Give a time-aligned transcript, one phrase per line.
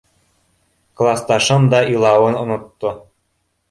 [0.97, 2.89] Класташым да илауын онотто.